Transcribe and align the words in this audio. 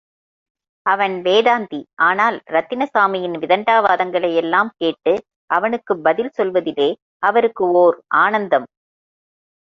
அவன் 0.85 1.21
வேதாந்தி 1.21 1.83
ஆனால் 1.95 2.41
ரத்தினசாமியின் 2.47 3.35
விதண்டாவாதங்களையெல்லாம் 3.37 4.69
கேட்டு, 4.77 5.13
அவனுக்குப் 5.49 6.03
பதில் 6.03 6.31
சொல்லுவதிலே 6.37 6.89
அவருக்கு 7.23 7.65
ஓர் 7.73 7.97
ஆனந்தம். 8.15 8.67